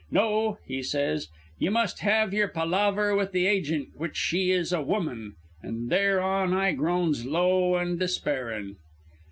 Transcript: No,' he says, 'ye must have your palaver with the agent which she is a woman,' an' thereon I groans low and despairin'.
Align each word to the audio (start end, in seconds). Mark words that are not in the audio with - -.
No,' 0.09 0.57
he 0.65 0.81
says, 0.81 1.27
'ye 1.59 1.69
must 1.69 1.99
have 1.99 2.33
your 2.33 2.47
palaver 2.47 3.15
with 3.15 3.33
the 3.33 3.45
agent 3.45 3.89
which 3.93 4.17
she 4.17 4.49
is 4.49 4.73
a 4.73 4.81
woman,' 4.81 5.35
an' 5.61 5.89
thereon 5.89 6.55
I 6.55 6.71
groans 6.71 7.23
low 7.27 7.75
and 7.75 7.99
despairin'. 7.99 8.77